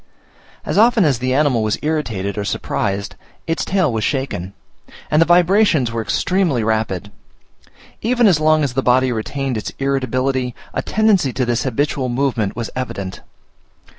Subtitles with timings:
[0.65, 3.15] As often as the animal was irritated or surprised,
[3.45, 4.53] its tail was shaken;
[5.11, 7.11] and the vibrations were extremely rapid.
[8.01, 12.55] Even as long as the body retained its irritability, a tendency to this habitual movement
[12.55, 13.21] was evident.